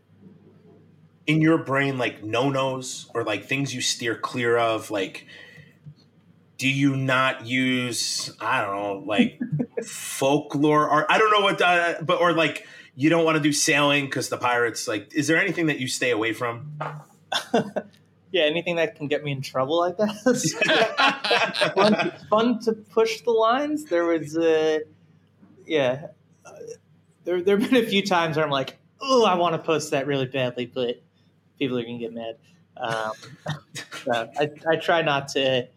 [1.27, 5.27] in your brain like no-nos or like things you steer clear of like
[6.59, 9.39] do you not use I don't know like
[9.85, 13.53] folklore or I don't know what uh, but or like you don't want to do
[13.53, 16.73] sailing because the pirates like is there anything that you stay away from
[18.33, 20.53] Yeah, anything that can get me in trouble, I guess.
[21.75, 23.85] fun, fun to push the lines.
[23.87, 24.81] There was, uh,
[25.67, 26.09] yeah,
[27.31, 29.93] there there have been a few times where I'm like, oh, I want to post
[29.93, 31.01] that really badly, but
[31.59, 32.37] people are gonna get mad.
[32.77, 33.13] Um,
[34.05, 35.69] so I I try not to.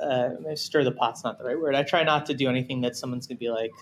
[0.00, 1.74] Uh, stir the pot's not the right word.
[1.74, 3.72] I try not to do anything that someone's gonna be like,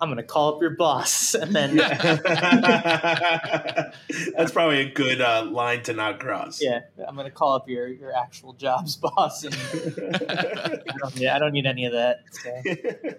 [0.00, 1.76] "I'm gonna call up your boss," and then
[4.36, 7.88] that's probably a good uh, line to not cross yeah, I'm gonna call up your
[7.88, 12.24] your actual job's boss, and I don't, yeah, I don't need any of that.
[12.30, 12.62] So.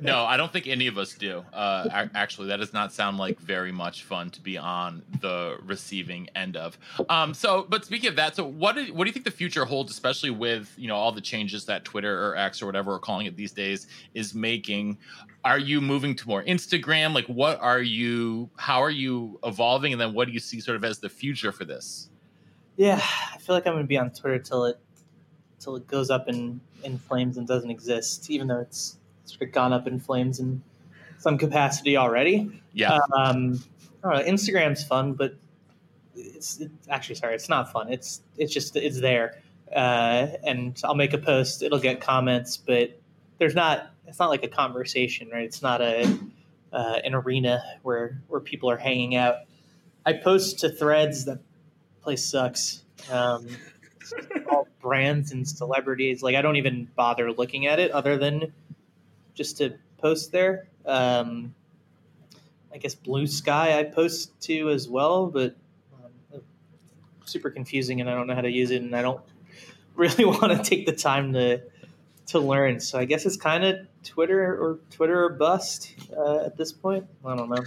[0.01, 1.43] no, I don't think any of us do.
[1.53, 6.29] Uh, actually, that does not sound like very much fun to be on the receiving
[6.35, 6.77] end of.
[7.09, 9.65] Um, so, but speaking of that, so what do, what do you think the future
[9.65, 12.99] holds, especially with you know all the changes that Twitter or X or whatever we're
[12.99, 14.97] calling it these days is making?
[15.45, 17.13] Are you moving to more Instagram?
[17.13, 18.49] Like, what are you?
[18.57, 19.93] How are you evolving?
[19.93, 22.09] And then, what do you see sort of as the future for this?
[22.75, 23.01] Yeah,
[23.33, 24.79] I feel like I'm gonna be on Twitter till it
[25.59, 29.51] till it goes up in in flames and doesn't exist, even though it's sort of
[29.51, 30.61] gone up in flames in
[31.17, 32.61] some capacity already.
[32.73, 33.63] Yeah, Um,
[34.03, 35.35] I don't know, Instagram's fun, but
[36.15, 37.91] it's, it's actually sorry, it's not fun.
[37.91, 39.41] It's it's just it's there,
[39.75, 42.99] uh, and I'll make a post, it'll get comments, but
[43.39, 43.91] there's not.
[44.07, 45.43] It's not like a conversation, right?
[45.43, 46.17] It's not a
[46.71, 49.35] uh, an arena where where people are hanging out.
[50.05, 51.25] I post to Threads.
[51.25, 51.39] That
[52.01, 52.83] place sucks.
[53.11, 53.47] Um,
[54.49, 56.23] all brands and celebrities.
[56.23, 58.53] Like I don't even bother looking at it, other than
[59.33, 60.67] just to post there.
[60.85, 61.53] Um,
[62.73, 65.55] I guess Bluesky I post to as well, but
[66.33, 66.41] um,
[67.25, 69.21] super confusing, and I don't know how to use it, and I don't
[69.95, 71.61] really want to take the time to
[72.27, 72.79] to learn.
[72.79, 77.05] So I guess it's kind of Twitter or Twitter or bust uh, at this point.
[77.25, 77.63] I don't know.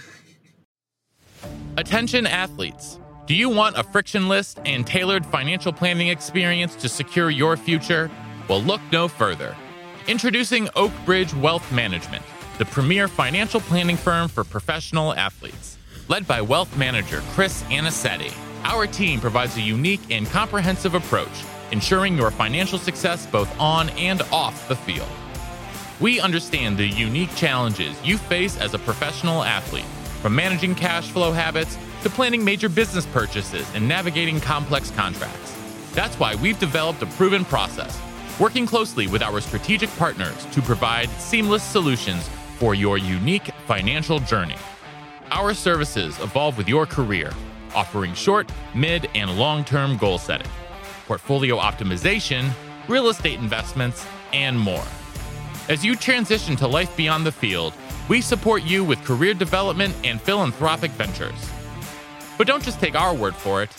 [1.77, 2.98] Attention athletes.
[3.27, 8.11] Do you want a frictionless and tailored financial planning experience to secure your future?
[8.48, 9.56] Well, look no further.
[10.08, 12.25] Introducing Oak Bridge Wealth Management,
[12.58, 15.79] the premier financial planning firm for professional athletes.
[16.08, 18.35] Led by wealth manager Chris Anicetti,
[18.65, 24.23] our team provides a unique and comprehensive approach, ensuring your financial success both on and
[24.33, 25.08] off the field.
[26.00, 29.85] We understand the unique challenges you face as a professional athlete,
[30.23, 35.56] from managing cash flow habits to planning major business purchases and navigating complex contracts.
[35.92, 38.00] That's why we've developed a proven process,
[38.38, 44.56] working closely with our strategic partners to provide seamless solutions for your unique financial journey.
[45.31, 47.33] Our services evolve with your career,
[47.75, 50.50] offering short, mid, and long term goal setting,
[51.11, 52.48] portfolio optimization,
[52.87, 54.85] real estate investments, and more.
[55.69, 57.75] As you transition to life beyond the field,
[58.08, 61.50] we support you with career development and philanthropic ventures.
[62.38, 63.71] But don't just take our word for it.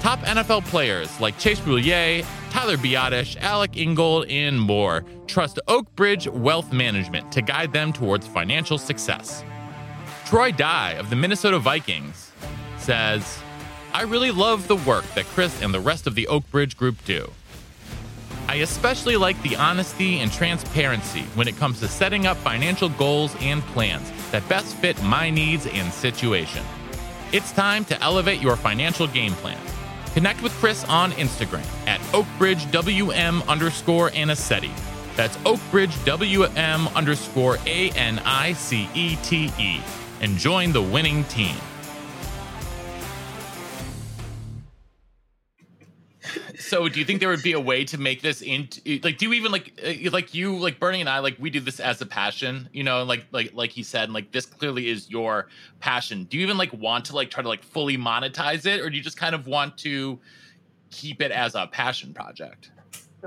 [0.00, 6.28] Top NFL players like Chase Roulier, Tyler Biadasz, Alec Ingold, and more trust Oak Bridge
[6.28, 9.44] Wealth Management to guide them towards financial success.
[10.24, 12.32] Troy Dye of the Minnesota Vikings
[12.78, 13.38] says,
[13.92, 16.96] I really love the work that Chris and the rest of the Oak Bridge group
[17.04, 17.30] do.
[18.48, 23.34] I especially like the honesty and transparency when it comes to setting up financial goals
[23.40, 26.64] and plans that best fit my needs and situation.
[27.32, 29.58] It's time to elevate your financial game plan.
[30.14, 34.72] Connect with Chris on Instagram at OakBridgeWM underscore Anicetti.
[35.16, 39.80] That's OakBridgeWM underscore A N I C E T E.
[40.20, 41.56] And join the winning team.
[46.60, 49.18] So, do you think there would be a way to make this into like?
[49.18, 51.80] Do you even like uh, like you like Bernie and I like we do this
[51.80, 53.02] as a passion, you know?
[53.02, 55.48] Like like like he said, like this clearly is your
[55.80, 56.24] passion.
[56.24, 58.96] Do you even like want to like try to like fully monetize it, or do
[58.96, 60.18] you just kind of want to
[60.90, 62.70] keep it as a passion project?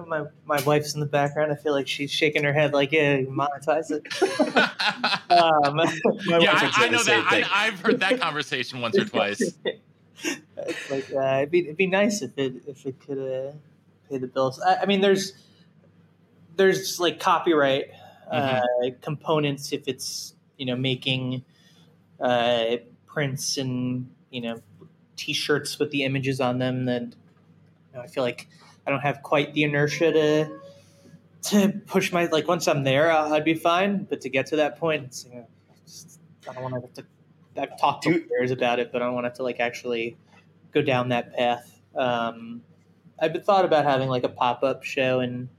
[0.07, 1.51] My my wife's in the background.
[1.51, 4.05] I feel like she's shaking her head, like, "Yeah, monetize it."
[5.31, 5.79] um,
[6.41, 7.25] yeah, I, I know that.
[7.29, 9.53] I, I've heard that conversation once or twice.
[10.23, 13.51] it's like uh, it'd, be, it'd be nice if it if it could uh,
[14.09, 14.59] pay the bills.
[14.61, 15.33] I, I, mean, there's
[16.55, 17.85] there's like copyright
[18.31, 19.01] uh, mm-hmm.
[19.01, 21.43] components if it's you know making
[22.19, 24.61] uh, prints and you know
[25.15, 26.85] t-shirts with the images on them.
[26.85, 27.15] Then
[27.91, 28.47] you know, I feel like
[28.85, 30.59] I don't have quite the inertia to
[31.43, 34.03] to push my like once I'm there, I'd be fine.
[34.03, 35.47] But to get to that point, it's, you know,
[35.85, 37.05] just, I don't want to
[37.57, 40.17] I've talked to players about it, but I wanted to like actually
[40.73, 41.79] go down that path.
[41.95, 42.61] Um,
[43.19, 45.49] I've been thought about having like a pop up show in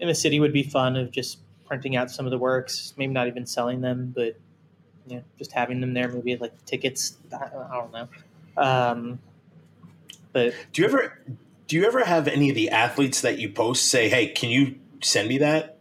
[0.00, 3.12] in the city would be fun of just printing out some of the works, maybe
[3.12, 4.36] not even selling them, but
[5.06, 7.16] you know, just having them there, maybe like tickets.
[7.32, 8.08] I, I don't know.
[8.56, 9.18] Um,
[10.32, 11.18] but do you ever
[11.66, 14.76] do you ever have any of the athletes that you post say, "Hey, can you
[15.02, 15.78] send me that?"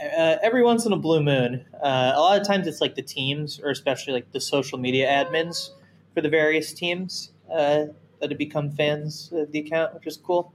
[0.00, 1.64] Uh, every once in a blue moon.
[1.74, 5.08] Uh, a lot of times it's like the teams, or especially like the social media
[5.08, 5.70] admins
[6.14, 7.86] for the various teams uh,
[8.20, 10.52] that have become fans of the account, which is cool.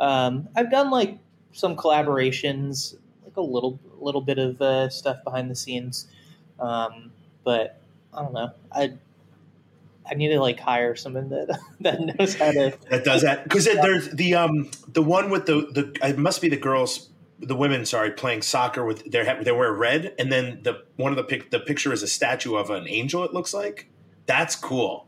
[0.00, 1.18] Um, I've done like
[1.52, 6.08] some collaborations, like a little little bit of uh, stuff behind the scenes,
[6.58, 7.12] um,
[7.44, 7.80] but
[8.12, 8.50] I don't know.
[8.70, 8.94] I
[10.10, 13.64] I need to like hire someone that that knows how to that does that because
[13.64, 17.08] there's the um the one with the the it must be the girls
[17.42, 21.16] the women, sorry, playing soccer with their they wear red, and then the one of
[21.16, 23.24] the pic, the picture is a statue of an angel.
[23.24, 23.88] It looks like
[24.26, 25.06] that's cool.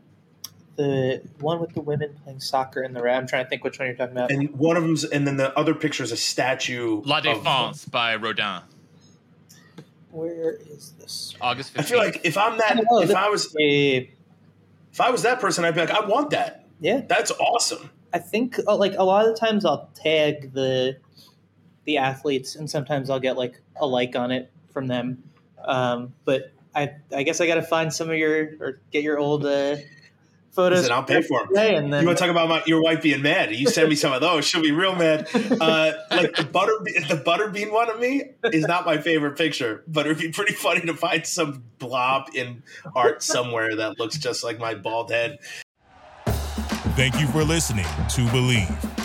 [0.75, 3.17] The one with the women playing soccer in the red.
[3.17, 4.31] I'm trying to think which one you're talking about.
[4.31, 7.01] And one of them's, and then the other picture is a statue.
[7.05, 8.61] La Défense of, by Rodin.
[10.11, 11.33] Where is this?
[11.39, 11.79] August 15th.
[11.79, 14.09] I feel like if I'm that, know, if I was, a,
[14.91, 16.65] if I was that person, I'd be like, I want that.
[16.81, 17.89] Yeah, that's awesome.
[18.13, 20.97] I think uh, like a lot of the times I'll tag the
[21.85, 25.23] the athletes, and sometimes I'll get like a like on it from them.
[25.63, 29.17] Um, but I, I guess I got to find some of your or get your
[29.17, 29.77] old uh,
[30.51, 30.79] photos.
[30.79, 31.55] Listen, I'll pay for them.
[31.55, 33.53] And then, you want to talk about my, your wife being mad?
[33.55, 35.27] You send me some of those, she'll be real mad.
[35.33, 40.05] Uh, like the butter, the butterbean one of me is not my favorite picture, but
[40.05, 42.63] it'd be pretty funny to find some blob in
[42.95, 45.39] art somewhere that looks just like my bald head.
[46.95, 49.04] Thank you for listening to Bleav.